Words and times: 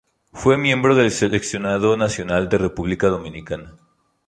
Fue 0.33 0.57
miembro 0.57 0.95
del 0.95 1.11
seleccionado 1.11 1.95
nacional 1.95 2.49
de 2.49 2.57
República 2.57 3.05
Dominicana. 3.05 3.75